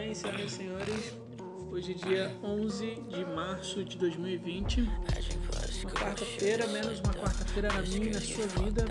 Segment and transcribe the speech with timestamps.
[0.00, 1.12] bem, senhoras e senhores?
[1.70, 4.80] Hoje é dia 11 de março de 2020.
[4.80, 8.86] Uma quarta-feira, menos uma quarta-feira na minha e na sua vida.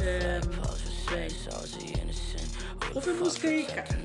[0.00, 0.40] É,
[1.10, 1.28] bem,
[2.94, 3.98] ouve música aí, cara.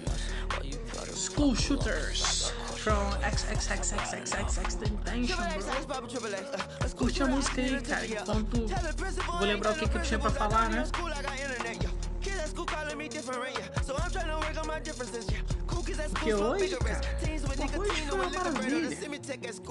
[1.14, 4.60] School Shooters from XXXXXXX.
[6.94, 8.68] Curte a música aí, cara, enquanto
[9.26, 10.84] vou lembrar o que, que eu tinha pra falar, né?
[16.10, 17.02] Porque hoje, cara,
[17.80, 18.90] hoje foi uma maravilha.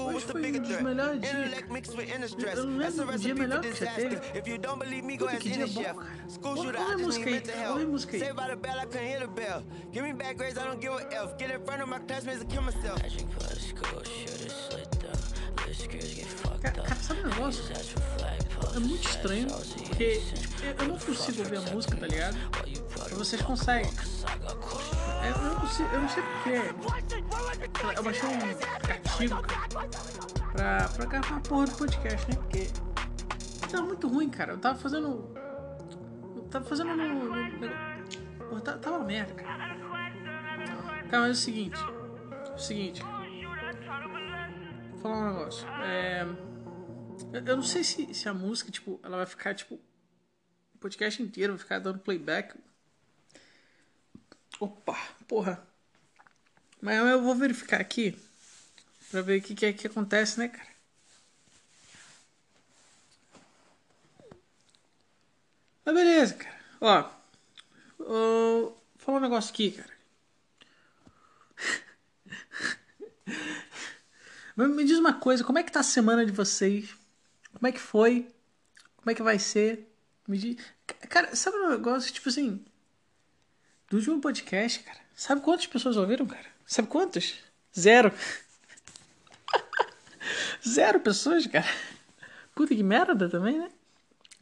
[0.06, 1.50] Hoje foi um dos melhores dias.
[2.58, 4.16] Eu não lembro um dia melhor que você teve.
[5.18, 6.16] Puta, que dia bom, cara.
[6.58, 7.34] Ouve a música aí,
[7.70, 8.20] ouve a música aí.
[16.62, 17.64] Cara, cara, sabe um negócio?
[18.76, 19.48] É muito estranho,
[19.88, 22.36] porque tipo, eu não consigo ouvir a música, tá ligado?
[23.02, 23.90] Mas vocês conseguem.
[25.64, 26.50] Eu não consigo, eu não sei porquê.
[27.96, 29.42] Eu baixei um aplicativo
[30.52, 32.36] pra, pra gravar a porra do podcast, né?
[32.36, 32.66] Porque
[33.70, 34.52] tá muito ruim, cara.
[34.52, 35.34] Eu tava fazendo.
[36.36, 37.24] Eu tava fazendo no.
[37.24, 39.74] no, porra, tá, tava uma merda, cara.
[41.08, 41.80] Cara, mas é o seguinte.
[41.80, 43.02] É o seguinte.
[44.90, 45.66] Vou falar um negócio.
[45.82, 46.26] É.
[47.32, 49.76] Eu, eu não sei se, se a música, tipo, ela vai ficar, tipo.
[50.74, 52.54] O podcast inteiro vai ficar dando playback.
[54.60, 55.66] Opa, porra.
[56.80, 58.18] Mas eu vou verificar aqui.
[59.10, 60.74] Pra ver o que, que é que acontece, né, cara?
[65.84, 66.60] Mas beleza, cara.
[66.80, 67.10] Ó.
[67.98, 69.94] vou falar um negócio aqui, cara.
[74.56, 76.94] Me diz uma coisa, como é que tá a semana de vocês?
[77.52, 78.28] Como é que foi?
[78.96, 79.90] Como é que vai ser?
[80.26, 80.56] Me diz...
[81.08, 82.64] Cara, sabe um negócio, tipo assim...
[83.88, 85.03] Do último podcast, cara.
[85.14, 86.46] Sabe quantas pessoas ouviram, cara?
[86.66, 87.34] Sabe quantas?
[87.78, 88.12] Zero.
[90.66, 91.68] Zero pessoas, cara.
[92.54, 93.70] Puta que merda também, né?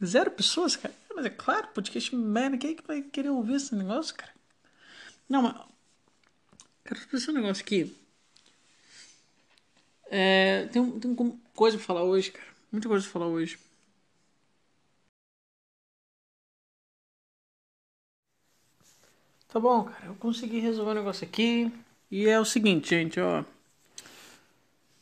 [0.03, 0.93] Zero pessoas, cara.
[1.15, 2.57] Mas é claro, podcast merda.
[2.57, 4.31] Quem é que vai querer ouvir esse negócio, cara?
[5.29, 5.53] Não, mas...
[6.83, 7.95] Cara, eu pensar um negócio aqui.
[10.09, 11.15] É, tem, tem
[11.53, 12.47] coisa pra falar hoje, cara.
[12.71, 13.57] Muita coisa pra falar hoje.
[19.53, 20.07] Tá bom, cara.
[20.07, 21.71] Eu consegui resolver o um negócio aqui.
[22.09, 23.43] E é o seguinte, gente, ó.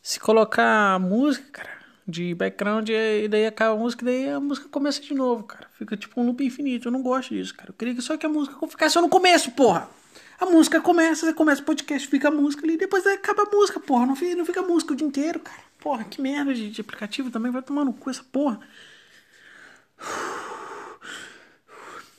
[0.03, 4.99] Se colocar música, cara, de background, e daí acaba a música, daí a música começa
[5.01, 5.69] de novo, cara.
[5.77, 6.89] Fica tipo um loop infinito.
[6.89, 7.69] Eu não gosto disso, cara.
[7.69, 9.89] Eu queria que só que a música ficasse só no começo, porra.
[10.37, 13.79] A música começa, você começa o podcast, fica a música ali, depois acaba a música,
[13.79, 14.05] porra.
[14.05, 15.61] Não fica, não fica a música o dia inteiro, cara.
[15.79, 17.53] Porra, que merda de, de aplicativo também.
[17.53, 18.59] Vai tomar no cu essa porra.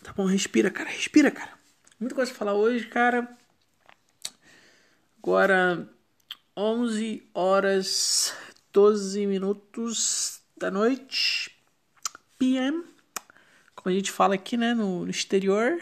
[0.02, 0.88] Tá bom, respira, cara.
[0.88, 1.61] Respira, cara.
[2.02, 3.28] Muita coisa pra falar hoje, cara.
[5.18, 5.88] Agora,
[6.56, 8.34] 11 horas
[8.72, 11.56] 12 minutos da noite.
[12.40, 12.82] PM.
[13.76, 14.74] Como a gente fala aqui, né?
[14.74, 15.80] No, no exterior.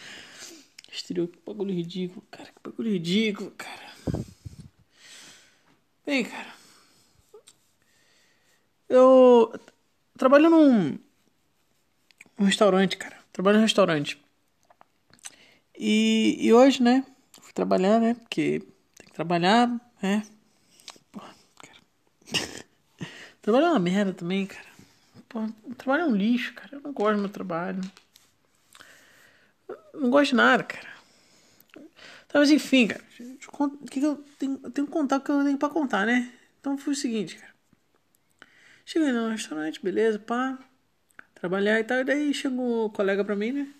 [0.90, 2.46] exterior, que bagulho ridículo, cara.
[2.46, 3.92] Que bagulho ridículo, cara.
[6.06, 6.54] Bem, cara.
[8.88, 9.52] Eu
[10.16, 10.98] trabalho num,
[12.38, 13.18] num restaurante, cara.
[13.34, 14.24] Trabalho num restaurante.
[15.78, 17.04] E, e hoje, né?
[17.40, 18.14] Fui trabalhar, né?
[18.14, 18.60] Porque
[18.96, 19.68] tem que trabalhar,
[20.02, 20.22] né?
[21.12, 22.64] Porra, cara.
[23.42, 24.66] trabalho é uma merda também, cara.
[25.28, 26.70] Porra, trabalho é um lixo, cara.
[26.72, 27.80] Eu não gosto do meu trabalho.
[29.68, 30.88] Eu não gosto de nada, cara.
[32.26, 33.04] Então, mas enfim, cara.
[33.58, 34.60] O que, que eu tenho?
[34.62, 36.32] Eu tenho que contar o que eu tenho pra contar, né?
[36.60, 37.54] Então foi o seguinte, cara.
[38.84, 40.58] Cheguei no restaurante, beleza, pá.
[41.34, 41.98] Trabalhar e tal.
[42.00, 43.74] E daí chegou o colega pra mim, né?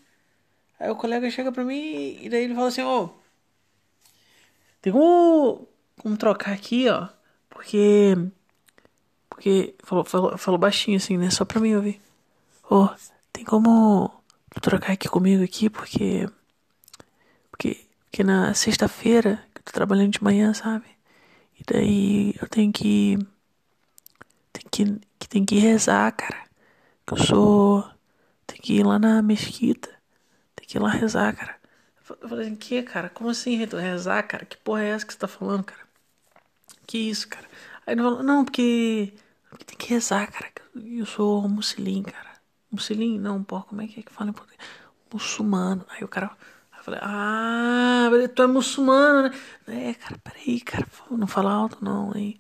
[0.79, 3.05] Aí o colega chega pra mim e daí ele fala assim, ó.
[3.05, 3.11] Oh,
[4.83, 5.69] tem como,
[6.01, 7.09] como trocar aqui, ó.
[7.51, 8.15] Porque.
[9.29, 9.75] Porque.
[9.83, 11.31] Falou, falou, falou baixinho assim, né?
[11.31, 12.01] Só pra mim ouvir.
[12.71, 12.89] Ô, oh,
[13.33, 14.11] tem como
[14.61, 16.29] trocar aqui comigo aqui, porque.
[17.51, 17.87] Porque.
[18.05, 20.87] Porque na sexta-feira, eu tô trabalhando de manhã, sabe?
[21.59, 23.19] E daí eu tenho que.
[24.53, 26.45] Tem que, que tem que rezar, cara.
[27.07, 27.85] Que eu sou.
[28.47, 29.96] Tem que ir lá na mesquita.
[30.67, 31.57] Que ir lá rezar, cara.
[32.21, 33.09] Eu falei assim, que, cara?
[33.11, 34.45] Como assim rezar, cara?
[34.45, 35.87] Que porra é essa que você tá falando, cara?
[36.87, 37.47] Que isso, cara?
[37.87, 39.15] Aí ele falou, não, porque.
[39.51, 40.53] Porque tem que rezar, cara.
[40.75, 42.31] Eu sou muçulmano, cara.
[42.71, 43.19] Muçulmano?
[43.21, 44.61] Não, porra, como é que é que fala em português?
[45.13, 45.87] Muçulmano.
[45.89, 46.31] Aí o cara.
[46.73, 49.29] Aí eu falei, ah, tu é muçulmano,
[49.67, 49.91] né?
[49.91, 50.87] É, cara, peraí, cara.
[51.11, 52.39] Não fala alto, não, hein?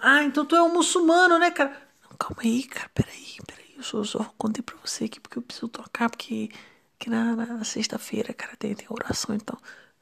[0.00, 1.76] Ah, então tu é um muçulmano, né, cara?
[2.02, 3.74] Não, calma aí, cara, peraí, peraí.
[3.76, 6.50] Eu só, só contei pra você aqui porque eu preciso tocar, porque
[6.98, 9.58] que na, na, sexta-feira, cara, tem, tem oração, então.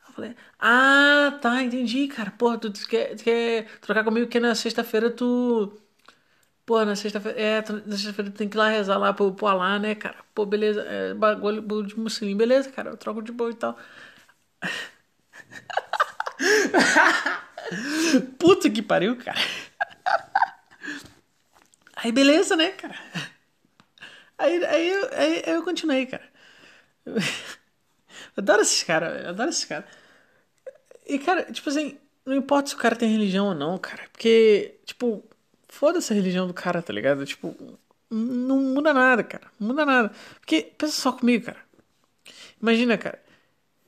[0.09, 2.31] Eu falei, ah, tá, entendi, cara.
[2.31, 5.73] Porra, tu quer, tu quer trocar comigo que na sexta-feira tu.
[6.67, 7.39] Pô, na sexta-feira.
[7.41, 10.17] É, na sexta-feira tem que ir lá rezar lá pro, pro Alá, né, cara?
[10.35, 10.83] Pô, beleza.
[10.83, 12.91] É, bagulho de muslim, beleza, cara.
[12.91, 13.77] Eu troco de boa e tal.
[18.39, 19.39] Puta que pariu, cara.
[21.97, 22.95] Aí beleza, né, cara?
[24.39, 26.25] Aí, aí, aí, aí eu continuei, cara.
[28.37, 29.87] Adoro esses caras, adoro esses caras.
[31.07, 34.05] E, cara, tipo assim, não importa se o cara tem religião ou não, cara.
[34.11, 35.23] Porque, tipo,
[35.69, 37.25] foda-se a religião do cara, tá ligado?
[37.27, 37.55] Tipo,
[38.11, 39.51] não muda nada, cara.
[39.59, 40.13] Não muda nada.
[40.41, 41.59] Porque, pensa só comigo, cara.
[42.61, 43.23] Imagina, cara.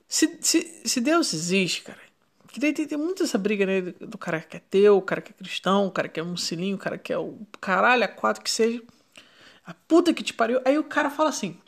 [0.09, 1.99] Se, se, se Deus existe, cara.
[2.49, 3.81] Que tem, tem, muito essa briga, né?
[4.01, 6.77] Do cara que é teu, o cara que é cristão, o cara que é musliminho,
[6.77, 8.83] o cara que é o caralho, a quatro que seja.
[9.65, 10.61] A puta que te pariu.
[10.65, 11.59] Aí o cara fala assim.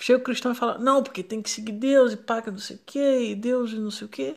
[0.00, 2.76] Chega o cristão e fala, não, porque tem que seguir Deus e paga não sei
[2.76, 4.36] o que, e Deus e não sei o que.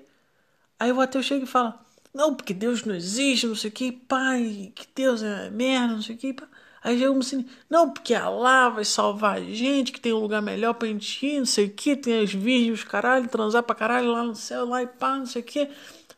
[0.79, 1.79] Aí o ateu chega e fala,
[2.13, 6.01] não, porque Deus não existe, não sei o que, pai, que Deus é merda, não
[6.01, 6.35] sei o que.
[6.83, 10.41] Aí chega o muçulmano, não, porque Allah vai salvar a gente, que tem um lugar
[10.41, 14.11] melhor pra gente ir, não sei o que, tem as virgens, caralho, transar pra caralho
[14.11, 15.69] lá no céu, lá e pá, não sei o que.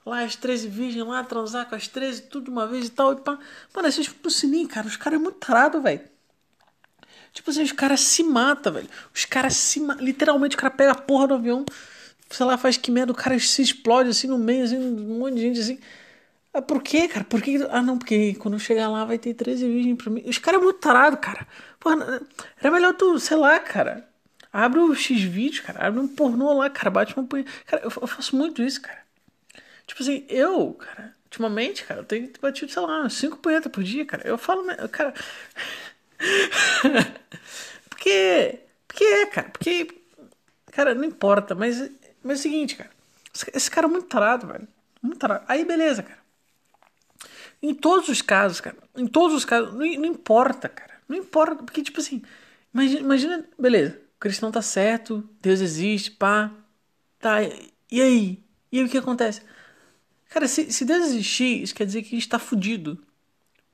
[0.05, 3.13] Lá as 13 virgens lá, transar com as 13, tudo de uma vez e tal,
[3.13, 3.37] e pá.
[3.75, 6.14] Mano, esses muçulmanos, cara, os caras é muito tarado, velho.
[7.35, 8.89] Tipo assim, os caras se matam, velho.
[9.13, 10.05] Os caras se matam.
[10.05, 11.65] Literalmente, o cara pega a porra do avião,
[12.29, 15.35] sei lá, faz que merda, o cara se explode assim no meio, assim, um monte
[15.35, 15.79] de gente assim.
[16.53, 17.25] Ah, por quê, cara?
[17.25, 17.59] Por quê?
[17.69, 20.23] Ah, não, porque quando eu chegar lá vai ter 13 virgens pra mim.
[20.25, 21.45] Os caras é muito tarado, cara.
[21.77, 22.21] Porra,
[22.57, 24.07] era melhor tu, sei lá, cara.
[24.53, 25.85] Abre o X-Vídeo, cara.
[25.85, 26.89] Abre um pornô lá, cara.
[26.89, 27.43] Bate uma punha.
[27.65, 28.99] Cara, eu, eu, faço muito isso, cara.
[29.85, 34.05] Tipo assim, eu, cara, ultimamente, cara, eu tenho batido, sei lá, 5 punhetas por dia,
[34.05, 34.25] cara.
[34.25, 35.13] Eu falo, cara.
[37.89, 38.59] porque.
[38.87, 39.49] Porque é, cara.
[39.49, 39.87] Porque.
[40.71, 41.89] Cara, não importa, mas,
[42.23, 42.89] mas é o seguinte, cara.
[43.53, 44.67] Esse cara é muito tarado, velho.
[45.01, 45.45] Muito tarado.
[45.47, 46.19] Aí, beleza, cara.
[47.61, 48.77] Em todos os casos, cara.
[48.95, 49.71] Em todos os casos.
[49.73, 50.93] Não, não importa, cara.
[51.07, 51.63] Não importa.
[51.63, 52.21] Porque, tipo assim.
[52.73, 53.45] Imagina, imagina.
[53.57, 53.99] Beleza.
[54.15, 55.27] O cristão tá certo.
[55.41, 56.51] Deus existe, pá.
[57.19, 57.41] Tá.
[57.91, 58.43] E aí?
[58.71, 59.41] E aí o que acontece?
[60.29, 63.01] Cara, se, se Deus existir, isso quer dizer que a gente tá fudido.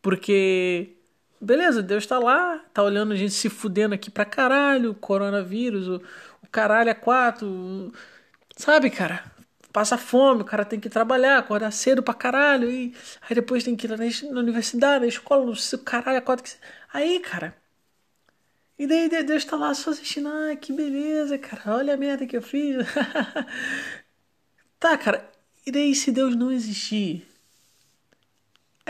[0.02, 0.96] Porque
[1.42, 5.96] Beleza, Deus tá lá, tá olhando a gente se fudendo aqui pra caralho, coronavírus, o,
[6.44, 7.92] o caralho é quatro.
[8.58, 9.24] Sabe, cara?
[9.74, 13.76] Passa fome, o cara tem que trabalhar, acordar cedo pra caralho, e aí depois tem
[13.76, 13.90] que ir
[14.32, 16.46] na, universidade, na escola, no caralho é quatro.
[16.94, 17.56] Aí, cara.
[18.78, 22.36] E daí Deus tá lá só assistindo, ah, que beleza, cara, olha a merda que
[22.36, 22.78] eu fiz.
[24.80, 25.30] tá, cara,
[25.66, 27.26] e daí se Deus não existir?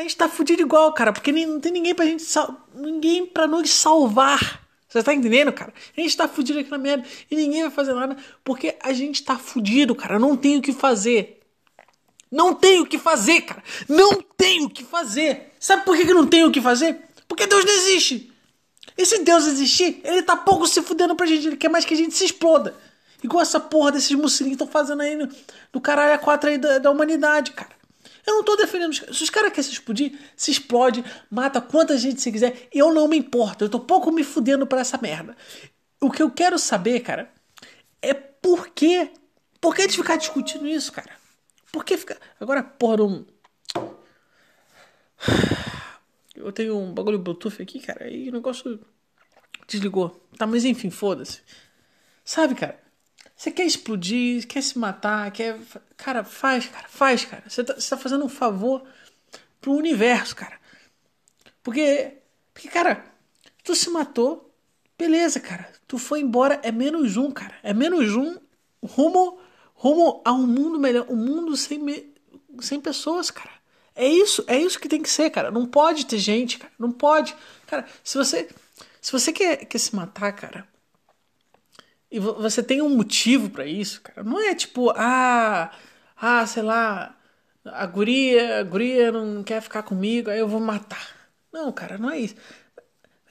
[0.01, 2.25] A gente tá fudido igual, cara, porque não tem ninguém pra gente
[2.73, 4.61] ninguém para nos salvar.
[4.87, 5.73] Você tá entendendo, cara?
[5.95, 9.23] A gente tá fudido aqui na merda e ninguém vai fazer nada porque a gente
[9.23, 10.19] tá fudido, cara.
[10.19, 11.39] Não tem o que fazer.
[12.31, 13.63] Não tem o que fazer, cara.
[13.87, 15.53] Não tem o que fazer.
[15.59, 16.99] Sabe por que, que não tem o que fazer?
[17.27, 18.33] Porque Deus não existe.
[18.97, 21.47] E se Deus existir, ele tá pouco se fudendo pra gente.
[21.47, 22.75] Ele quer mais que a gente se exploda.
[23.23, 25.29] Igual essa porra desses muçulmanos estão fazendo aí no,
[25.71, 27.80] no caralho a quatro aí da, da humanidade, cara.
[28.25, 28.93] Eu não tô defendendo.
[28.93, 32.67] Se os caras querem se explodir, se explode, mata quanta gente se quiser.
[32.71, 33.63] Eu não me importo.
[33.63, 35.35] Eu tô pouco me fudendo pra essa merda.
[35.99, 37.31] O que eu quero saber, cara,
[38.01, 39.11] é por quê?
[39.59, 41.11] Por que de ficar discutindo isso, cara?
[41.71, 42.17] Por que ficar.
[42.39, 43.25] Agora, porra, não.
[46.35, 48.79] Eu tenho um bagulho Bluetooth aqui, cara, e o negócio
[49.67, 50.09] desligou.
[50.37, 51.41] Tá, mas enfim, foda-se.
[52.25, 52.81] Sabe, cara?
[53.41, 55.57] Você quer explodir, quer se matar, quer.
[55.97, 57.43] Cara, faz, cara, faz, cara.
[57.47, 58.83] Você tá, tá fazendo um favor
[59.59, 60.59] pro universo, cara.
[61.63, 62.19] Porque.
[62.53, 63.03] Porque, cara,
[63.63, 64.53] tu se matou,
[64.95, 65.67] beleza, cara.
[65.87, 67.55] Tu foi embora, é menos um, cara.
[67.63, 68.37] É menos um
[68.83, 69.39] rumo,
[69.73, 71.07] rumo a um mundo melhor.
[71.09, 72.13] Um mundo sem, me,
[72.59, 73.53] sem pessoas, cara.
[73.95, 75.49] É isso, é isso que tem que ser, cara.
[75.49, 76.71] Não pode ter gente, cara.
[76.77, 77.35] Não pode.
[77.65, 78.47] Cara, se você.
[79.01, 80.67] Se você quer, quer se matar, cara,
[82.11, 84.23] e você tem um motivo para isso, cara.
[84.23, 85.71] Não é tipo, ah,
[86.17, 87.17] ah, sei lá,
[87.65, 91.07] a guria, a guria não quer ficar comigo, aí eu vou matar.
[91.51, 92.35] Não, cara, não é isso.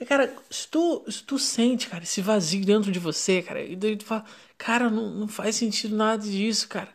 [0.06, 3.96] Cara, se tu, se tu sente, cara, esse vazio dentro de você, cara, e daí
[3.96, 4.24] tu fala,
[4.56, 6.88] cara, não, não faz sentido nada disso, cara.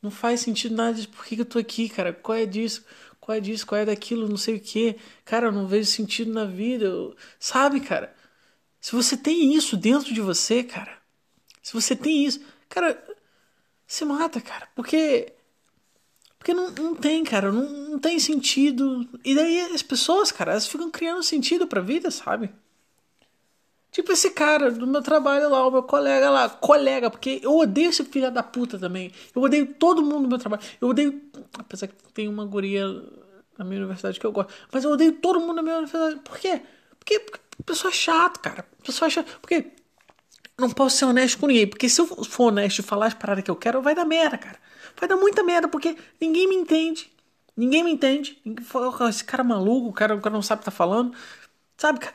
[0.00, 1.08] Não faz sentido nada disso.
[1.08, 2.12] Por que, que eu tô aqui, cara?
[2.12, 2.84] Qual é disso?
[3.20, 3.66] Qual é disso?
[3.66, 4.28] Qual é daquilo?
[4.28, 4.96] Não sei o que.
[5.24, 6.84] Cara, eu não vejo sentido na vida.
[6.84, 7.16] Eu...
[7.40, 8.14] Sabe, cara?
[8.80, 10.98] Se você tem isso dentro de você, cara,
[11.64, 13.02] se você tem isso, cara,
[13.86, 14.68] se mata, cara.
[14.76, 15.32] Porque.
[16.38, 17.50] Porque não, não tem, cara.
[17.50, 19.08] Não, não tem sentido.
[19.24, 22.50] E daí as pessoas, cara, elas ficam criando sentido pra vida, sabe?
[23.90, 27.88] Tipo esse cara do meu trabalho lá, o meu colega lá, colega, porque eu odeio
[27.88, 29.10] esse filho da puta também.
[29.34, 30.62] Eu odeio todo mundo do meu trabalho.
[30.78, 31.18] Eu odeio.
[31.58, 32.86] Apesar que tem uma guria
[33.56, 34.52] na minha universidade que eu gosto.
[34.70, 36.16] Mas eu odeio todo mundo na minha universidade.
[36.16, 36.60] Por quê?
[36.98, 38.66] Porque, porque pessoa é chato, cara.
[38.84, 39.38] Pessoa é chato.
[39.40, 39.72] Porque
[40.58, 41.66] não posso ser honesto com ninguém.
[41.66, 44.38] Porque se eu for honesto e falar as paradas que eu quero, vai dar merda,
[44.38, 44.58] cara.
[44.96, 47.10] Vai dar muita merda, porque ninguém me entende.
[47.56, 48.38] Ninguém me entende.
[49.08, 51.14] Esse cara é maluco, o cara, não sabe o que tá falando.
[51.76, 52.14] Sabe, cara?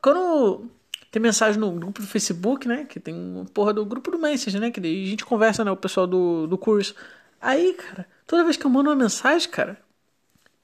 [0.00, 0.70] Quando,
[1.10, 2.84] tem mensagem no grupo do Facebook, né?
[2.84, 4.70] Que tem uma porra do grupo do Messenger, né?
[4.70, 5.70] Que a gente conversa, né?
[5.70, 6.94] O pessoal do, do curso.
[7.40, 9.78] Aí, cara, toda vez que eu mando uma mensagem, cara,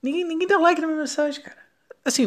[0.02, 1.58] ninguém, ninguém dá like na minha mensagem, cara.
[2.04, 2.26] Assim,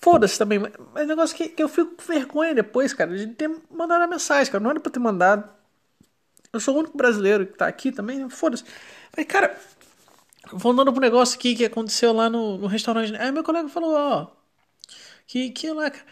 [0.00, 0.58] foda-se também.
[0.58, 4.02] Mas é um negócio que, que eu fico com vergonha depois, cara, de ter mandado
[4.02, 4.62] a mensagem, cara.
[4.62, 5.48] Não era pra ter mandado.
[6.52, 8.64] Eu sou o único brasileiro que tá aqui também, foda-se.
[9.16, 9.56] Mas, cara,
[10.52, 13.14] voltando pro negócio aqui que aconteceu lá no, no restaurante.
[13.16, 14.28] Aí meu colega falou, ó,
[15.26, 16.06] que, que lá, cara.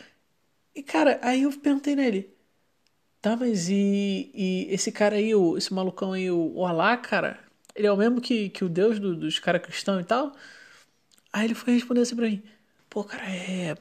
[0.75, 2.33] E, cara, aí eu perguntei nele.
[3.21, 7.41] Tá, mas e, e esse cara aí, o, esse malucão aí, o, o Alá, cara,
[7.75, 10.33] ele é o mesmo que, que o Deus do, dos caras cristãos e tal?
[11.33, 12.43] Aí ele foi responder assim pra mim:
[12.91, 13.77] Pô, cara, é.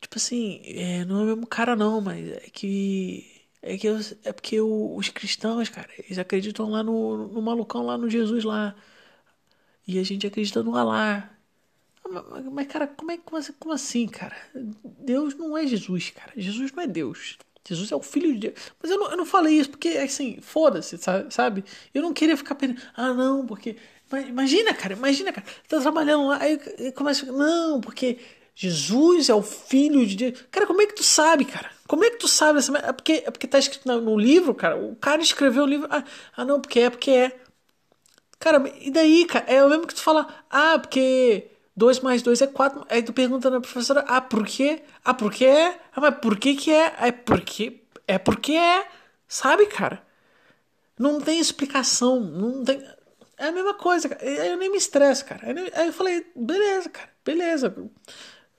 [0.00, 3.30] Tipo assim, é, não é o mesmo cara não, mas é que.
[3.62, 7.96] É que eu, é porque os cristãos, cara, eles acreditam lá no, no malucão, lá
[7.96, 8.76] no Jesus lá.
[9.86, 11.30] E a gente acredita no Alá.
[12.52, 14.36] Mas, cara, como, é, como, como assim, cara?
[15.00, 16.32] Deus não é Jesus, cara.
[16.36, 17.38] Jesus não é Deus.
[17.66, 18.72] Jesus é o filho de Deus.
[18.82, 20.98] Mas eu não, eu não falei isso porque, assim, foda-se,
[21.30, 21.64] sabe?
[21.94, 23.76] Eu não queria ficar pensando, ah, não, porque.
[24.28, 25.46] Imagina, cara, imagina, cara.
[25.68, 26.58] Tá trabalhando lá, aí,
[26.92, 27.26] começa.
[27.26, 28.18] Não, porque
[28.54, 30.44] Jesus é o filho de Deus.
[30.50, 31.70] Cara, como é que tu sabe, cara?
[31.88, 32.76] Como é que tu sabe essa.
[32.78, 34.76] É porque, é porque tá escrito no, livro, cara.
[34.76, 35.88] O cara escreveu o livro.
[35.90, 36.04] Ah,
[36.36, 37.40] ah, não, porque é, porque é.
[38.38, 39.44] Cara, e daí, cara?
[39.48, 42.86] É o mesmo que tu fala, ah, porque 2 mais 2 é 4.
[42.88, 44.82] Aí tu pergunta na professora, ah, por quê?
[45.04, 45.80] Ah, por que é?
[45.94, 46.94] Ah, mas por que que é?
[47.00, 48.86] É porque é porque é.
[49.26, 50.02] Sabe, cara?
[50.98, 52.80] Não tem explicação, não tem
[53.38, 54.24] é a mesma coisa, cara.
[54.24, 55.46] Eu nem me estresso, cara.
[55.74, 57.74] Aí eu falei, beleza, cara, beleza.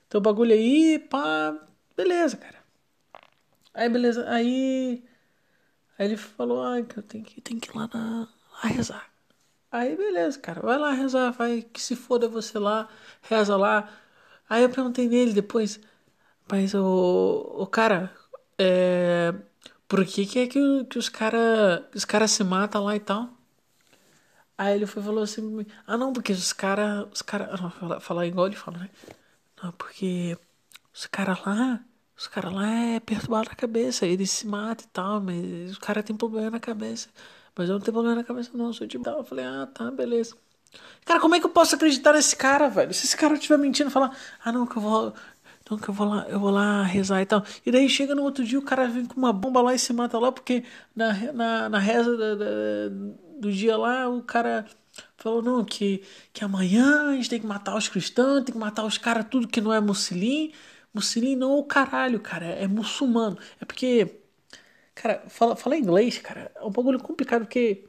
[0.08, 1.56] Teu bagulho aí, pá,
[1.96, 2.58] beleza, cara.
[3.74, 5.04] Aí beleza, aí
[5.98, 8.28] aí ele falou, ah, que eu tenho que, tenho que ir lá na
[8.64, 9.10] lá rezar.
[9.70, 12.88] Aí beleza, cara, vai lá rezar, vai que se foda você lá,
[13.22, 13.90] reza lá.
[14.48, 15.80] Aí eu perguntei nele depois,
[16.50, 16.82] mas o,
[17.58, 18.14] o cara,
[18.58, 19.34] é,
[19.88, 23.35] por que que é que, que os cara, os cara se matam lá e tal?
[24.58, 28.26] Aí ele foi falou assim, ah não, porque os cara, os cara, não, falar, falar
[28.26, 28.90] igual ele fala, né?
[29.62, 30.36] Não, porque
[30.94, 31.80] os cara lá,
[32.16, 36.02] os cara lá é perturbado na cabeça, eles se matam e tal, mas os cara
[36.02, 37.08] tem problema na cabeça.
[37.56, 38.72] Mas eu não tenho problema na cabeça, não.
[38.72, 39.18] Sou de tal.
[39.18, 40.36] Eu falei, ah, tá, beleza.
[41.04, 42.92] Cara, como é que eu posso acreditar nesse cara, velho?
[42.92, 45.14] Se esse cara estiver mentindo, falar, ah, não, que eu vou.
[45.70, 47.44] Não, que eu vou lá, eu vou lá rezar e tal.
[47.64, 49.92] E daí chega no outro dia, o cara vem com uma bomba lá e se
[49.92, 52.44] mata lá, porque na, na, na reza da, da,
[53.40, 54.66] do dia lá, o cara
[55.16, 56.02] falou, não, que,
[56.32, 59.48] que amanhã a gente tem que matar os cristãos, tem que matar os caras, tudo
[59.48, 60.52] que não é muslim.
[60.94, 63.38] Muslim não é o caralho, cara, é muçulmano.
[63.60, 64.20] É porque
[64.96, 67.84] Cara, fala, falar inglês, cara, é um bagulho complicado porque.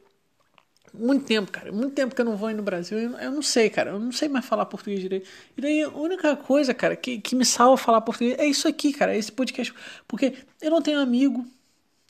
[0.94, 1.72] Muito tempo, cara.
[1.72, 2.98] Muito tempo que eu não vou aí no Brasil.
[2.98, 3.90] Eu, eu não sei, cara.
[3.92, 5.28] Eu não sei mais falar português direito.
[5.56, 8.92] E daí a única coisa, cara, que, que me salva falar português é isso aqui,
[8.92, 9.16] cara.
[9.16, 9.74] Esse podcast.
[10.06, 11.46] Porque eu não tenho amigo.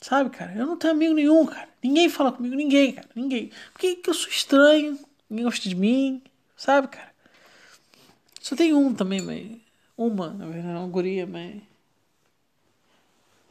[0.01, 0.53] Sabe, cara?
[0.55, 1.67] Eu não tenho amigo nenhum, cara.
[1.83, 3.09] Ninguém fala comigo, ninguém, cara.
[3.13, 3.51] Ninguém.
[3.73, 4.97] Porque eu sou estranho.
[5.29, 6.23] Ninguém gosta de mim.
[6.55, 7.13] Sabe, cara?
[8.41, 9.57] Só tem um também, mas.
[9.97, 11.55] Uma, na verdade, uma guria, mas.
[11.55, 11.61] Não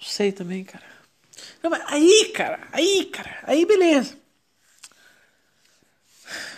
[0.01, 0.85] sei também, cara.
[1.63, 4.17] Não, aí, cara, aí, cara, aí beleza.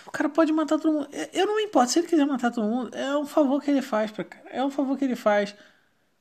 [0.07, 1.09] O cara pode matar todo mundo.
[1.33, 1.93] Eu não me importo.
[1.93, 4.49] Se ele quiser matar todo mundo, é um favor que ele faz pra cara.
[4.51, 5.55] É um favor que ele faz.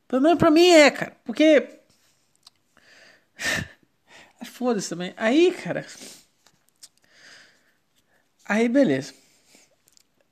[0.08, 1.16] Pelo menos pra mim é, cara.
[1.24, 1.79] Porque.
[4.46, 5.14] Foda-se também.
[5.18, 5.86] Aí, cara.
[8.46, 9.14] Aí, beleza.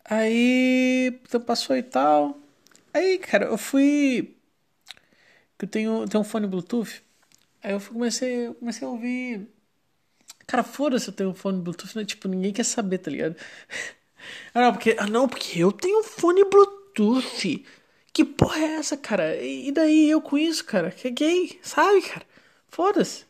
[0.06, 1.20] Aí.
[1.24, 2.38] Então passou e tal.
[2.94, 4.36] Aí, cara, eu fui.
[5.60, 7.04] Eu tenho, tenho um fone Bluetooth.
[7.64, 9.48] Aí eu comecei, comecei a ouvir.
[10.48, 12.06] Cara, foda-se eu tenho um fone Bluetooth, né?
[12.06, 13.36] Tipo, ninguém quer saber, tá ligado?
[14.54, 17.66] Ah, não, porque, ah, não, porque eu tenho um fone Bluetooth.
[18.12, 19.42] Que porra é essa, cara?
[19.42, 20.92] E daí eu com isso, cara?
[20.92, 22.26] Que é gay, sabe, cara?
[22.70, 23.26] Foda-se.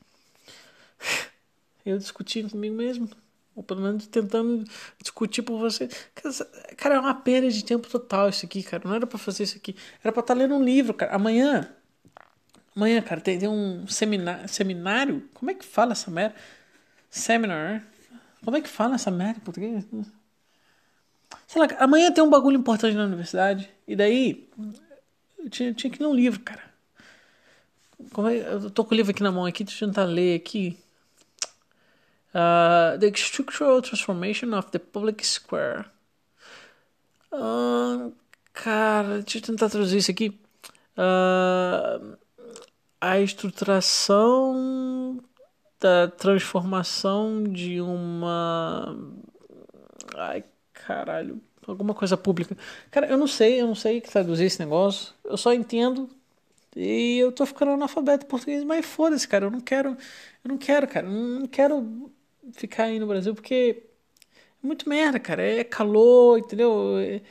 [1.85, 3.09] Eu discutindo comigo mesmo.
[3.55, 4.63] Ou pelo menos tentando
[5.01, 5.89] discutir por você.
[6.77, 8.83] Cara, é uma perda de tempo total isso aqui, cara.
[8.85, 9.75] Não era pra fazer isso aqui.
[10.03, 11.15] Era pra estar tá lendo um livro, cara.
[11.15, 11.67] Amanhã
[12.77, 15.27] Amanhã, cara, tem, tem um seminário, seminário.
[15.33, 16.35] Como é que fala essa merda?
[17.09, 17.83] Seminar.
[18.45, 19.83] Como é que fala essa merda em português?
[21.47, 23.67] Sei lá, amanhã tem um bagulho importante na universidade.
[23.87, 24.47] E daí,
[25.39, 26.66] eu tinha, tinha que ler um livro, cara.
[28.13, 30.35] Como é, eu tô com o livro aqui na mão aqui, deixa eu tentar ler
[30.35, 30.77] aqui.
[32.33, 35.85] Uh, the Structural Transformation of the Public Square.
[37.31, 38.13] Uh,
[38.53, 40.39] cara, deixa eu tentar traduzir isso aqui.
[40.97, 42.17] Uh,
[43.01, 45.19] a estruturação
[45.79, 48.95] da transformação de uma.
[50.15, 51.41] Ai, caralho.
[51.65, 52.55] Alguma coisa pública.
[52.89, 55.13] Cara, eu não sei, eu não sei traduzir esse negócio.
[55.23, 56.09] Eu só entendo.
[56.77, 59.45] E eu tô ficando analfabeto em português, mas foda-se, cara.
[59.45, 59.89] Eu não quero.
[60.43, 61.07] Eu não quero, cara.
[61.09, 62.11] Não quero
[62.53, 63.83] ficar aí no Brasil porque
[64.63, 65.41] é muito merda, cara.
[65.43, 66.97] É calor, entendeu?
[66.99, 67.21] É,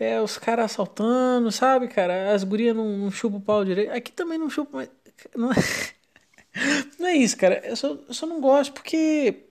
[0.00, 2.32] é os caras assaltando, sabe, cara?
[2.34, 3.92] As gurias não, não chupam o pau direito.
[3.92, 4.90] Aqui também não chupa, mas.
[5.36, 5.56] Não é,
[6.98, 7.60] não é isso, cara.
[7.66, 9.44] Eu só, eu só não gosto porque.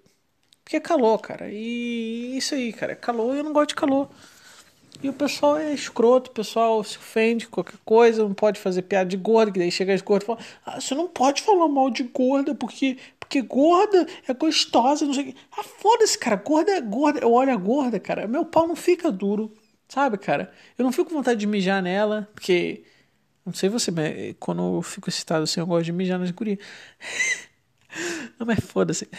[0.64, 1.50] Porque é calor, cara.
[1.52, 2.94] E isso aí, cara.
[2.94, 4.10] É calor eu não gosto de calor.
[5.02, 8.82] E o pessoal é escroto, o pessoal se ofende com qualquer coisa, não pode fazer
[8.82, 11.68] piada de gorda, que daí chega as gordas e fala: ah, você não pode falar
[11.68, 15.40] mal de gorda porque porque gorda é gostosa, não sei o que.
[15.52, 16.38] Ah, foda-se, cara.
[16.38, 17.20] Gorda é gorda.
[17.20, 18.26] Eu olho a gorda, cara.
[18.28, 19.54] Meu pau não fica duro.
[19.90, 20.52] Sabe, cara?
[20.78, 22.84] Eu não fico com vontade de mijar nela, porque.
[23.46, 26.60] Não sei você, mas quando eu fico excitado assim, eu gosto de mijar nas gurias.
[28.40, 29.10] não, mas foda-se.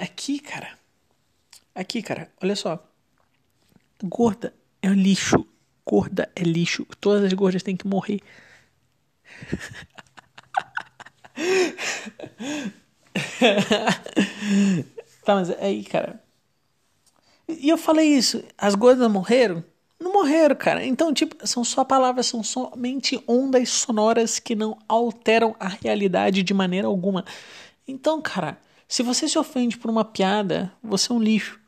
[0.00, 0.78] Aqui, cara.
[1.74, 2.84] Aqui, cara, olha só.
[4.04, 5.46] Gorda é lixo.
[5.86, 6.86] Gorda é lixo.
[7.00, 8.20] Todas as gordas têm que morrer.
[15.24, 16.22] tá, mas aí, cara.
[17.48, 19.64] E eu falei isso, as gordas morreram?
[20.00, 20.84] Não morreram, cara.
[20.84, 26.52] Então, tipo, são só palavras, são somente ondas sonoras que não alteram a realidade de
[26.52, 27.24] maneira alguma.
[27.86, 28.58] Então, cara,
[28.88, 31.61] se você se ofende por uma piada, você é um lixo.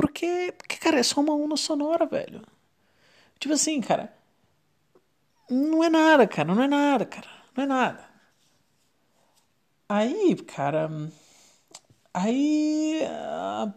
[0.00, 2.42] Porque, porque cara, é só uma onda sonora, velho.
[3.40, 4.12] Tipo assim, cara.
[5.50, 6.54] Não é nada, cara.
[6.54, 7.28] Não é nada, cara.
[7.56, 8.08] Não é nada.
[9.88, 10.88] Aí, cara.
[12.14, 13.00] Aí.
[13.04, 13.72] Uh,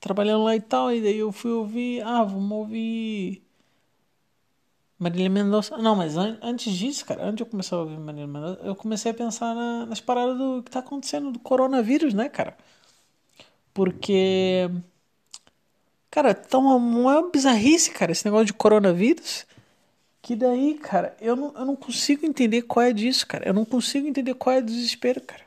[0.00, 2.02] trabalhando lá e tal, e daí eu fui ouvir.
[2.02, 3.44] Ah, vamos ouvir.
[4.98, 5.76] Marília Mendonça.
[5.78, 8.76] Não, mas an antes disso, cara, antes de eu começar a ouvir Marília Mendonça, eu
[8.76, 12.56] comecei a pensar na, nas paradas do que tá acontecendo do coronavírus, né, cara?
[13.74, 14.68] Porque.
[16.10, 19.46] Cara, tá uma, uma bizarrice, cara, esse negócio de coronavírus.
[20.22, 23.46] Que daí, cara, eu não, eu não consigo entender qual é disso, cara.
[23.48, 25.42] Eu não consigo entender qual é o desespero, cara.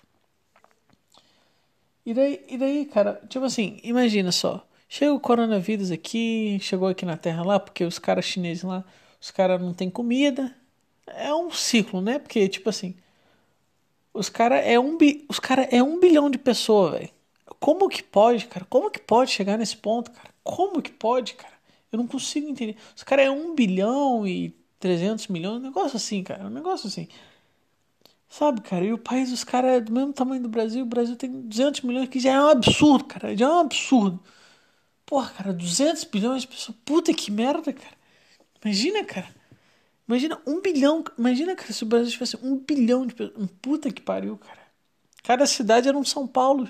[2.05, 4.65] E daí, e daí, cara, tipo assim, imagina só.
[4.89, 8.83] Chega o coronavírus aqui, chegou aqui na Terra lá, porque os caras chineses lá,
[9.21, 10.55] os caras não têm comida.
[11.07, 12.19] É um ciclo, né?
[12.19, 12.95] Porque, tipo assim,
[14.13, 14.97] os caras é um,
[15.29, 17.09] os cara é um bilhão de pessoas, velho.
[17.59, 18.65] Como que pode, cara?
[18.69, 20.32] Como que pode chegar nesse ponto, cara?
[20.43, 21.53] Como que pode, cara?
[21.91, 22.75] Eu não consigo entender.
[22.95, 26.45] Os caras é um bilhão e 300 milhões, um negócio assim, cara.
[26.45, 27.07] Um negócio assim.
[28.27, 28.83] Sabe, cara?
[28.83, 30.83] E o país dos caras é do mesmo tamanho do Brasil.
[30.83, 33.37] O Brasil tem 200 milhões, que já é um absurdo, cara.
[33.37, 34.19] Já é um absurdo.
[35.05, 36.75] Porra, cara, 200 bilhões de pessoas.
[36.83, 37.95] Puta que merda, cara.
[38.63, 39.29] Imagina, cara.
[40.07, 41.03] Imagina um bilhão.
[41.17, 43.49] Imagina, cara, se o Brasil tivesse um bilhão de pessoas.
[43.61, 44.59] Puta que pariu, cara.
[45.23, 46.69] Cada cidade era um São Paulo.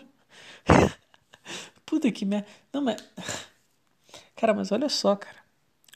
[1.86, 2.48] Puta que merda.
[2.74, 3.02] Não, mas.
[4.36, 5.44] Cara, mas olha só, cara.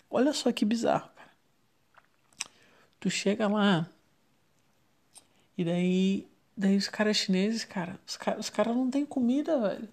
[0.10, 1.32] Olha só que bizarro, cara.
[3.00, 3.88] Tu chega lá
[5.58, 9.90] e daí, daí os caras chineses, cara, os, cara, os caras não têm comida, velho.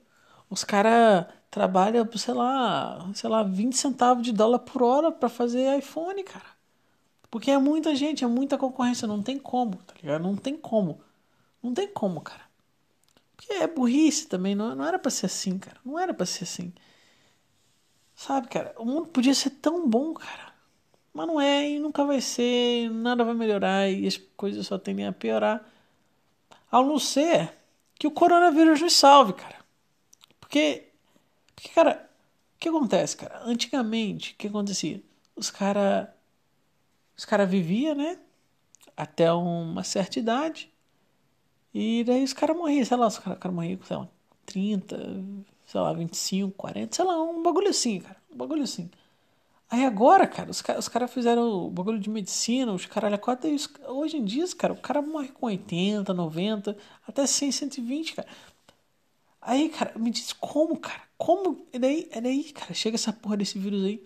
[0.50, 5.78] Os caras trabalham, sei lá, sei lá, 20 centavos de dólar por hora para fazer
[5.78, 6.44] iPhone, cara.
[7.30, 10.22] Porque é muita gente, é muita concorrência, não tem como, tá ligado?
[10.22, 11.00] Não tem como.
[11.62, 12.42] Não tem como, cara.
[13.36, 15.78] Porque é burrice também, não, não era pra ser assim, cara.
[15.84, 16.72] Não era pra ser assim.
[18.14, 20.52] Sabe, cara, o mundo podia ser tão bom, cara.
[21.12, 25.06] Mas não é e nunca vai ser, nada vai melhorar e as coisas só tendem
[25.06, 25.64] a piorar.
[26.70, 27.52] Ao não ser
[27.98, 29.58] que o coronavírus nos salve, cara.
[30.40, 30.88] Porque,
[31.54, 32.10] porque cara,
[32.56, 33.42] o que acontece, cara?
[33.44, 35.02] Antigamente, o que acontecia?
[35.36, 36.08] Os caras
[37.16, 38.18] os cara viviam, né?
[38.96, 40.72] Até uma certa idade.
[41.72, 44.08] E daí os caras morriam, sei lá, os caras cara morriam com, sei lá,
[44.46, 44.96] 30,
[45.74, 48.16] sei lá, 25, 40, sei lá, um bagulho assim, cara.
[48.32, 48.88] Um bagulho assim.
[49.68, 53.50] Aí agora, cara, os, os caras fizeram o bagulho de medicina, os caralho, quatro,
[53.88, 56.76] hoje em dia, cara, o cara morre com 80, 90,
[57.08, 58.28] até 100, 120, cara.
[59.42, 61.02] Aí, cara, me diz como, cara?
[61.18, 61.66] Como?
[61.72, 64.00] E daí, e daí, cara, chega essa porra desse vírus aí.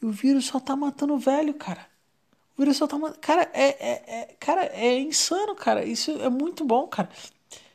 [0.00, 1.86] E o vírus só tá matando o velho, cara.
[2.56, 3.20] O vírus só tá matando.
[3.20, 5.84] Cara, é, é, é, cara, é insano, cara.
[5.84, 7.10] Isso é muito bom, cara.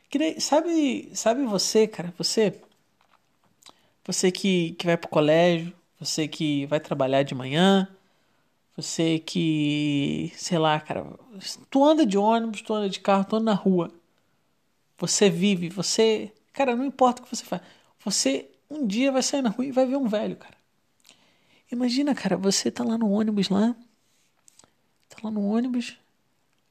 [0.09, 2.11] Que daí, sabe, sabe você, cara?
[2.17, 2.59] Você.
[4.09, 7.87] Você que, que vai pro colégio, você que vai trabalhar de manhã,
[8.75, 11.05] Você que, sei lá, cara,
[11.69, 13.91] tu anda de ônibus, tu anda de carro, tu anda na rua.
[14.97, 17.61] Você vive, você, cara, não importa o que você faz.
[18.03, 20.57] Você um dia vai sair na rua e vai ver um velho, cara.
[21.71, 23.75] Imagina, cara, você tá lá no ônibus lá,
[25.09, 25.97] tá lá no ônibus,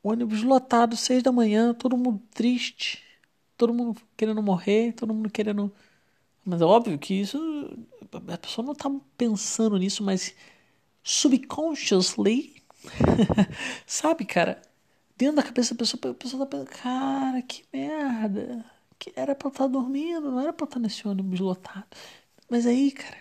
[0.03, 3.03] ônibus lotado, seis da manhã, todo mundo triste,
[3.57, 5.73] todo mundo querendo morrer, todo mundo querendo.
[6.49, 7.39] Mas é óbvio que isso.
[8.33, 10.35] A pessoa não tá pensando nisso, mas
[11.03, 12.63] subconsciously,
[13.87, 14.63] sabe, cara?
[15.15, 18.65] Dentro da cabeça da pessoa, a pessoa tá pensando, cara, que merda.
[18.99, 21.39] Que era pra eu estar tá dormindo, não era pra eu estar tá nesse ônibus
[21.39, 21.85] lotado.
[22.49, 23.19] Mas aí, cara,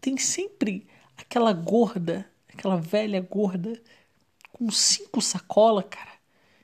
[0.00, 0.86] tem sempre
[1.18, 3.78] aquela gorda, aquela velha gorda,
[4.52, 6.14] com cinco sacolas, cara.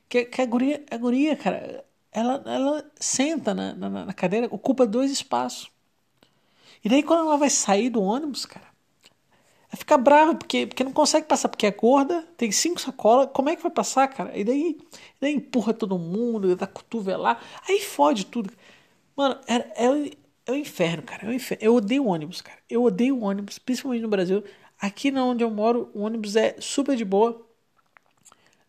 [0.09, 4.87] Que, que a, guria, a guria, cara, ela, ela senta na, na, na cadeira, ocupa
[4.87, 5.71] dois espaços.
[6.85, 8.67] E daí quando ela vai sair do ônibus, cara,
[9.71, 13.49] ela fica brava porque, porque não consegue passar, porque é gorda, tem cinco sacolas, como
[13.49, 14.37] é que vai passar, cara?
[14.37, 14.79] E daí,
[15.21, 18.53] daí empurra todo mundo, dá cotovelar, aí fode tudo.
[19.17, 19.55] Mano, é,
[19.87, 20.11] é,
[20.47, 21.27] é o inferno, cara.
[21.27, 21.65] É o inferno.
[21.65, 22.59] Eu odeio ônibus, cara.
[22.69, 24.43] Eu odeio ônibus, principalmente no Brasil.
[24.81, 27.47] Aqui onde eu moro, o ônibus é super de boa,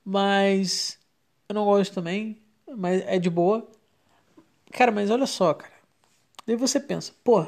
[0.03, 0.99] mas
[1.47, 2.37] eu não gosto também
[2.77, 3.67] mas é de boa.
[4.71, 5.73] Cara, mas olha só, cara.
[6.45, 7.45] Daí você pensa, pô,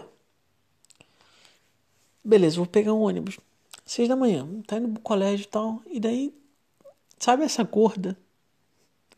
[2.24, 3.40] beleza, vou pegar um ônibus.
[3.86, 5.82] Seis da manhã, tá indo pro colégio e tal.
[5.88, 6.34] E daí,
[7.20, 8.18] sabe essa gorda,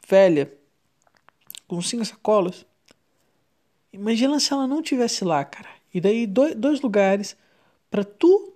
[0.08, 0.52] velha,
[1.68, 2.66] com cinco sacolas?
[3.92, 5.70] Imagina se ela não tivesse lá, cara.
[5.94, 7.38] E daí, dois, dois lugares
[7.90, 8.54] para tu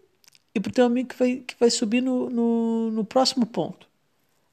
[0.53, 3.87] e pro teu amigo que vai, que vai subir no, no, no próximo ponto.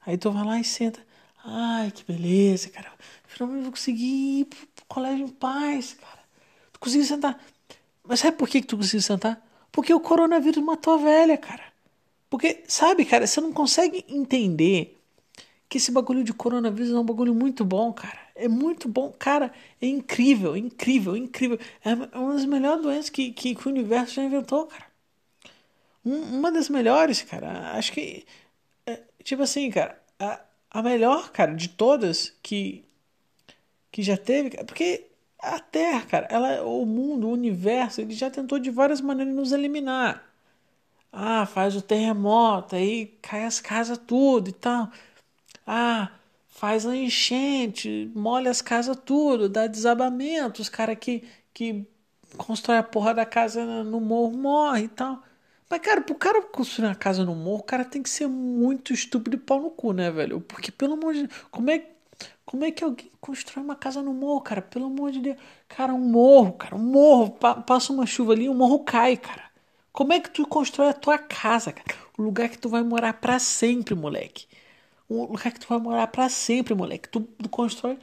[0.04, 1.04] Aí tu vai lá e senta.
[1.46, 2.92] Ai, que beleza, cara.
[3.26, 6.18] Finalmente vou conseguir ir pro, colégio em paz, cara.
[6.72, 7.40] Tu conseguiu sentar.
[8.04, 9.42] Mas sabe por que, que tu conseguiu sentar?
[9.72, 11.64] Porque o coronavírus matou a velha, cara.
[12.30, 14.98] Porque, sabe, cara, você não consegue entender
[15.68, 18.18] que esse bagulho de coronavírus é um bagulho muito bom, cara.
[18.36, 19.52] É muito bom, cara.
[19.82, 21.58] É incrível, incrível, incrível.
[21.84, 24.86] É uma das melhores doenças que, que, que o universo já inventou, cara.
[26.04, 27.72] Um, uma das melhores, cara.
[27.76, 28.24] Acho que.
[28.86, 30.00] É, tipo assim, cara.
[30.20, 32.84] A, a melhor, cara, de todas que
[33.90, 35.06] que já teve, porque
[35.38, 39.52] a Terra, cara, ela, o mundo, o universo, ele já tentou de várias maneiras nos
[39.52, 40.24] eliminar.
[41.12, 44.90] Ah, faz o terremoto, aí cai as casas tudo e tal.
[45.66, 46.12] Ah,
[46.48, 51.24] faz a enchente, molha as casas tudo, dá desabamento, os caras que,
[51.54, 51.86] que
[52.38, 55.22] constrói a porra da casa no morro morre e tal.
[55.68, 58.92] Mas, cara, pro cara construir uma casa no morro, o cara tem que ser muito
[58.92, 60.40] estúpido e pau no cu, né, velho?
[60.40, 61.84] Porque, pelo amor de Deus, como é,
[62.44, 64.62] como é que alguém constrói uma casa no morro, cara?
[64.62, 65.36] Pelo amor de Deus.
[65.68, 69.16] Cara, um morro, cara, um morro, pa passa uma chuva ali, o um morro cai,
[69.16, 69.44] cara.
[69.92, 71.98] Como é que tu constrói a tua casa, cara?
[72.18, 74.46] O lugar que tu vai morar para sempre, moleque.
[75.08, 77.08] O lugar que tu vai morar para sempre, moleque.
[77.08, 77.98] Tu, tu constrói.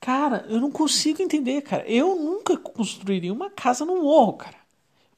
[0.00, 1.84] Cara, eu não consigo entender, cara.
[1.88, 4.57] Eu nunca construiria uma casa no morro, cara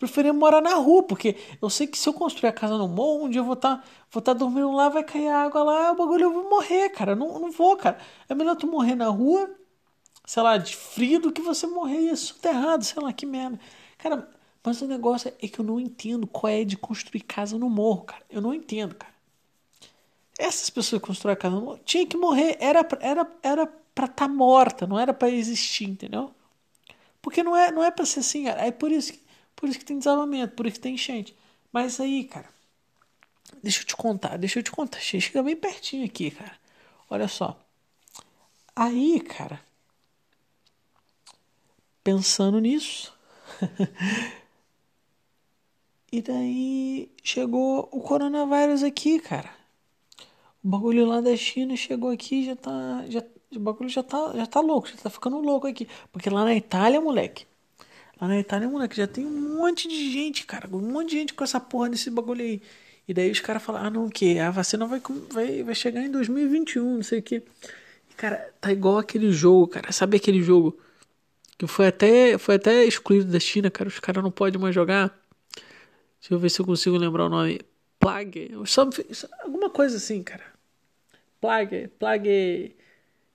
[0.01, 3.27] preferia morar na rua, porque eu sei que se eu construir a casa no morro,
[3.27, 5.95] um dia eu vou estar tá, vou tá dormindo lá, vai cair água lá, o
[5.95, 7.15] bagulho eu vou morrer, cara.
[7.15, 7.99] Não, não vou, cara.
[8.27, 9.51] É melhor tu morrer na rua,
[10.25, 13.61] sei lá, de frio, do que você morrer soterrado, sei lá, que merda.
[13.99, 14.27] Cara,
[14.65, 18.05] mas o negócio é que eu não entendo qual é de construir casa no morro,
[18.05, 18.23] cara.
[18.31, 19.13] Eu não entendo, cara.
[20.39, 24.27] Essas pessoas que constroem casa no morro tinha que morrer, era, era, era pra estar
[24.27, 26.35] tá morta, não era para existir, entendeu?
[27.21, 28.67] Porque não é, não é pra ser assim, cara.
[28.67, 29.30] É por isso que
[29.61, 31.37] por isso que tem desabamento, por isso que tem enchente.
[31.71, 32.49] Mas aí, cara,
[33.63, 34.99] deixa eu te contar, deixa eu te contar.
[35.01, 36.59] Chega bem pertinho aqui, cara.
[37.11, 37.61] Olha só.
[38.75, 39.61] Aí, cara,
[42.03, 43.13] pensando nisso.
[46.11, 49.51] e daí chegou o coronavírus aqui, cara.
[50.65, 53.05] O bagulho lá da China chegou aqui já tá.
[53.09, 53.23] Já,
[53.55, 55.87] o bagulho já tá, já tá louco, já tá ficando louco aqui.
[56.11, 57.47] Porque lá na Itália, moleque,
[58.21, 60.69] Lá na Itália, moleque, já tem um monte de gente, cara.
[60.71, 62.61] Um monte de gente com essa porra desse bagulho aí.
[63.09, 64.39] E daí os caras falam, ah, não, o quê?
[64.39, 67.43] A vacina vai, vai, vai chegar em 2021, não sei o quê.
[68.11, 69.91] E, cara, tá igual aquele jogo, cara.
[69.91, 70.79] Sabe aquele jogo
[71.57, 73.89] que foi até, foi até excluído da China, cara?
[73.89, 75.09] Os caras não podem mais jogar.
[76.21, 77.61] Deixa eu ver se eu consigo lembrar o nome.
[77.99, 78.51] Plague.
[79.43, 80.45] Alguma coisa assim, cara.
[81.41, 81.89] Plague.
[81.99, 82.77] Plague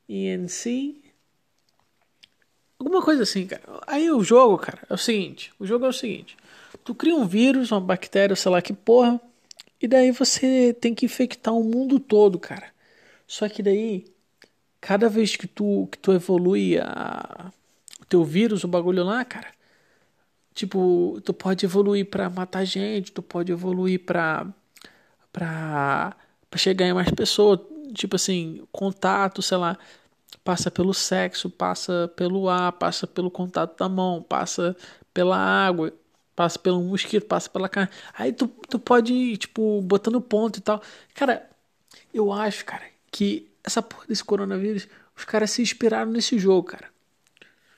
[0.07, 1.04] INC.
[2.79, 3.63] Alguma coisa assim, cara.
[3.87, 6.35] Aí o jogo, cara, é o seguinte: o jogo é o seguinte.
[6.83, 9.19] Tu cria um vírus, uma bactéria, sei lá que porra,
[9.81, 12.67] e daí você tem que infectar o mundo todo, cara.
[13.27, 14.05] Só que daí,
[14.81, 17.51] cada vez que tu, que tu evolui a,
[18.01, 19.51] o teu vírus, o bagulho lá, cara,
[20.53, 24.47] tipo, tu pode evoluir pra matar gente, tu pode evoluir pra,
[25.31, 26.15] pra,
[26.49, 27.59] pra chegar em mais pessoas.
[27.93, 29.77] Tipo assim, contato, sei lá,
[30.43, 34.75] passa pelo sexo, passa pelo ar, passa pelo contato da mão, passa
[35.13, 35.93] pela água,
[36.35, 37.89] passa pelo mosquito, passa pela carne.
[38.13, 40.81] Aí tu, tu pode ir, tipo, botando ponto e tal.
[41.13, 41.49] Cara,
[42.13, 46.89] eu acho, cara, que essa porra desse coronavírus, os caras se inspiraram nesse jogo, cara.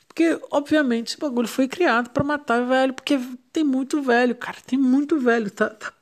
[0.08, 3.20] Porque, obviamente, esse bagulho foi criado para matar velho, porque
[3.54, 4.58] tem muito velho, cara.
[4.66, 5.52] Tem muito velho.
[5.52, 5.94] Tá, tá,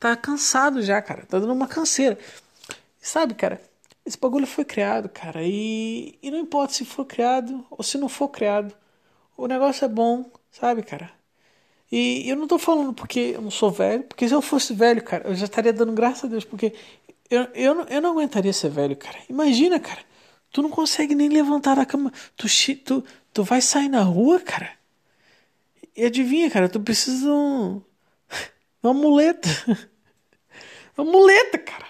[0.00, 1.24] tá cansado já, cara.
[1.26, 2.18] Tá dando uma canseira.
[3.00, 3.60] Sabe, cara?
[4.04, 5.42] Esse bagulho foi criado, cara.
[5.42, 8.74] E, e não importa se for criado ou se não for criado.
[9.36, 11.10] O negócio é bom, sabe, cara?
[11.90, 15.02] E eu não tô falando porque eu não sou velho, porque se eu fosse velho,
[15.02, 16.72] cara, eu já estaria dando graças a Deus, porque
[17.30, 19.18] eu, eu, não, eu não aguentaria ser velho, cara.
[19.28, 20.00] Imagina, cara,
[20.50, 22.46] tu não consegue nem levantar da cama, tu,
[22.84, 24.70] tu, tu vai sair na rua, cara,
[25.96, 27.82] e adivinha, cara, tu precisa de um,
[28.82, 29.48] uma muleta.
[30.94, 31.86] Uma muleta, cara.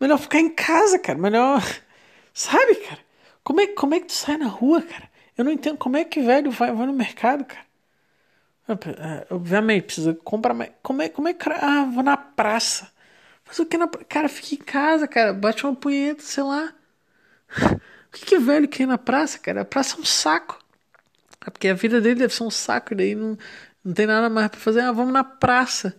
[0.00, 1.18] Melhor ficar em casa, cara.
[1.18, 1.62] Melhor.
[2.34, 3.00] Sabe, cara?
[3.42, 5.08] Como é, como é que tu sai na rua, cara?
[5.36, 7.66] Eu não entendo como é que velho vai, vai no mercado, cara.
[8.68, 10.72] É, obviamente, precisa comprar mais.
[10.82, 11.48] Como é, como é que.
[11.48, 12.90] Ah, vou na praça.
[13.46, 13.86] Mas o que na.
[13.88, 15.32] Cara, fica em casa, cara.
[15.32, 16.72] Bate uma punheta, sei lá.
[18.06, 19.60] O que, que velho quer ir na praça, cara?
[19.60, 20.58] A praça é um saco.
[21.46, 23.36] É porque a vida dele deve ser um saco, daí não,
[23.84, 24.80] não tem nada mais pra fazer.
[24.80, 25.94] Ah, vamos na praça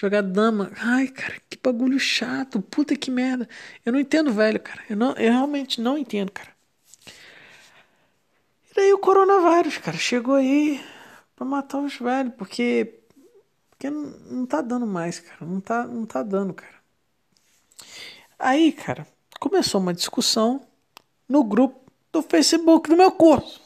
[0.00, 0.72] jogar dama.
[0.78, 2.62] Ai, cara, que bagulho chato.
[2.62, 3.46] Puta que merda.
[3.84, 4.82] Eu não entendo, velho, cara.
[4.88, 6.50] Eu, não, eu realmente não entendo, cara.
[8.70, 10.82] E daí o coronavírus, cara, chegou aí
[11.36, 12.96] pra matar os velhos, porque.
[13.70, 15.44] Porque não, não tá dando mais, cara.
[15.44, 16.80] Não tá, não tá dando, cara.
[18.38, 19.06] Aí, cara,
[19.38, 20.62] começou uma discussão
[21.28, 21.78] no grupo
[22.10, 23.60] do Facebook do meu curso.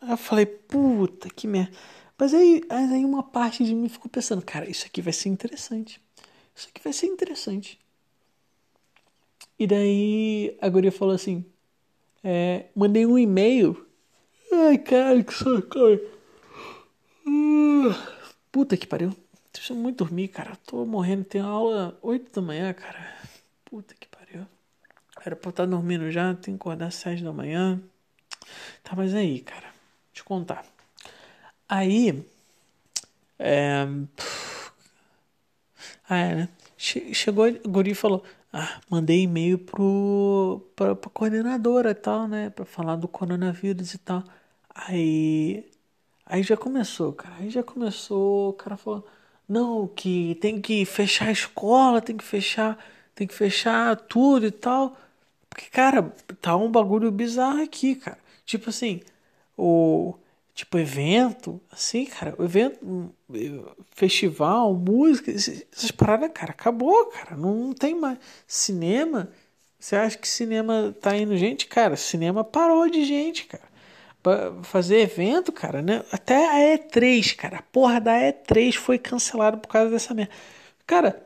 [0.00, 1.76] Aí eu falei, puta que merda.
[2.18, 6.00] Mas aí, aí uma parte de mim ficou pensando, cara, isso aqui vai ser interessante.
[6.54, 7.78] Isso aqui vai ser interessante.
[9.58, 11.44] E daí a guria falou assim,
[12.24, 13.86] é, mandei um e-mail.
[14.52, 15.78] Ai, cara, que saco.
[17.26, 17.94] Uh,
[18.50, 19.14] puta que pariu.
[19.52, 20.56] Deixa eu muito dormir, cara.
[20.66, 21.24] Tô morrendo.
[21.24, 23.16] Tem aula 8 da manhã, cara.
[23.64, 24.46] Puta que pariu.
[25.24, 26.34] Era pra eu estar dormindo já.
[26.34, 27.80] Tenho que acordar às 7 da manhã.
[28.82, 29.74] Tá, mas aí, cara.
[30.14, 30.64] Eu contar.
[31.68, 32.24] Aí.
[33.38, 33.86] É...
[36.08, 36.48] É, né?
[36.76, 42.50] Chegou o guri e falou: Ah, mandei e-mail pro, pra, pra coordenadora e tal, né?
[42.50, 44.22] Pra falar do coronavírus e tal.
[44.74, 45.64] Aí.
[46.26, 47.36] Aí já começou, cara.
[47.40, 48.50] Aí já começou.
[48.50, 49.06] O cara falou:
[49.48, 52.78] Não, que tem que fechar a escola, tem que fechar.
[53.14, 54.96] Tem que fechar tudo e tal.
[55.50, 56.02] Porque, cara,
[56.40, 58.18] tá um bagulho bizarro aqui, cara.
[58.44, 59.00] Tipo assim,
[59.56, 60.14] o
[60.56, 63.12] tipo evento, assim, cara, evento,
[63.94, 68.18] festival, música, essas paradas, cara, acabou, cara, não tem mais.
[68.46, 69.30] Cinema,
[69.78, 71.66] você acha que cinema tá indo gente?
[71.66, 73.64] Cara, cinema parou de gente, cara.
[74.22, 76.02] Pra fazer evento, cara, né?
[76.10, 80.32] Até a E3, cara, a porra da E3 foi cancelada por causa dessa merda.
[80.86, 81.22] Cara,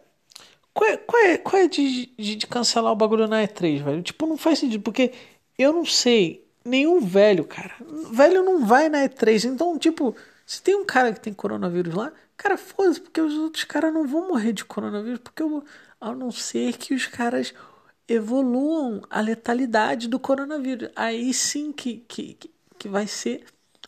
[0.75, 4.03] qual é, qual é, qual é de, de, de, cancelar o bagulho na E3, velho?
[4.03, 5.13] Tipo, não faz sentido, porque
[5.57, 7.75] eu não sei, nenhum velho, cara.
[8.13, 12.13] Velho não vai na E3, então, tipo, se tem um cara que tem coronavírus lá,
[12.37, 15.65] cara, foda-se, porque os outros caras não vão morrer de coronavírus, porque eu,
[16.01, 17.55] a não ser que os caras
[18.09, 20.91] evoluam a letalidade do coronavírus.
[20.97, 22.37] Aí sim que, que,
[22.79, 23.45] que vai ser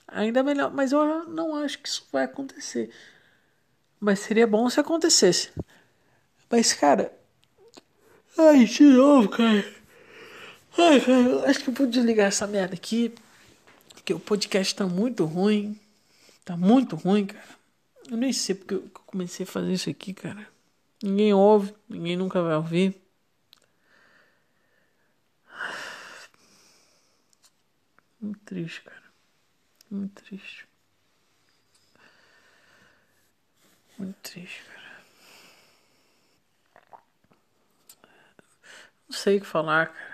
[0.07, 0.73] ainda melhor.
[0.73, 2.91] Mas eu não acho que isso vai acontecer.
[3.99, 5.51] Mas seria bom se acontecesse.
[6.49, 7.13] Mas, cara.
[8.39, 9.65] Ai, de novo, cara.
[10.79, 11.01] Ai,
[11.47, 13.15] acho que eu vou desligar essa merda aqui.
[13.95, 15.79] Porque o podcast tá muito ruim.
[16.45, 17.49] Tá muito ruim, cara.
[18.11, 20.49] Eu nem sei porque eu comecei a fazer isso aqui, cara.
[21.03, 23.01] Ninguém ouve, ninguém nunca vai ouvir.
[28.21, 29.03] Muito triste, cara.
[29.91, 30.67] Muito triste.
[33.99, 34.83] Muito triste, cara.
[39.09, 40.12] Não sei o que falar, cara.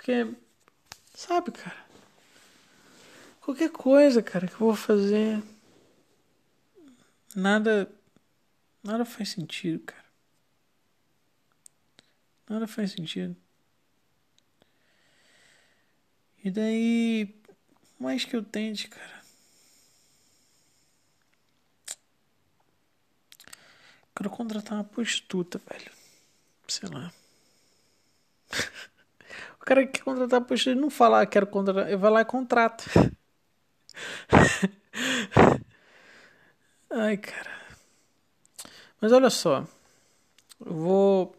[0.00, 0.34] Porque,
[1.14, 1.84] sabe, cara?
[3.42, 5.42] Qualquer coisa, cara, que eu vou fazer.
[7.36, 7.92] Nada.
[8.82, 10.06] Nada faz sentido, cara.
[12.48, 13.36] Nada faz sentido.
[16.42, 17.38] E daí.
[17.98, 19.20] Mais que eu tente, cara.
[24.16, 25.92] Quero contratar uma prostituta, velho
[26.66, 27.12] sei lá.
[29.60, 32.24] o cara que quer contratar poxa, não fala, ah, quero contratar, ele vai lá e
[32.24, 32.84] contrata.
[36.90, 37.50] Ai, cara.
[39.00, 39.66] Mas olha só.
[40.64, 41.36] Eu vou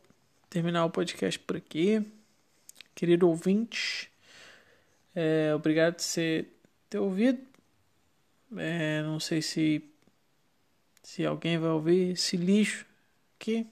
[0.50, 2.06] terminar o podcast por aqui.
[2.96, 4.12] Querido ouvinte,
[5.16, 6.48] é, obrigado por você
[6.90, 7.42] ter ouvido.
[8.58, 9.84] É, não sei se
[11.04, 12.86] se alguém vai ouvir esse lixo
[13.36, 13.68] aqui.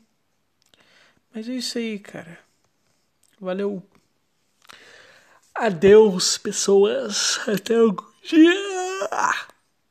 [1.34, 2.40] Mas é isso aí, cara.
[3.40, 3.84] Valeu.
[5.60, 7.38] Adeus, pessoas.
[7.46, 9.49] Até algum dia.